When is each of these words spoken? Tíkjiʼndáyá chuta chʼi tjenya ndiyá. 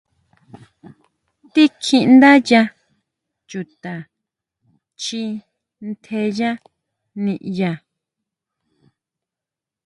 Tíkjiʼndáyá 1.53 2.61
chuta 3.49 3.93
chʼi 5.01 5.21
tjenya 6.03 6.51
ndiyá. 7.23 7.71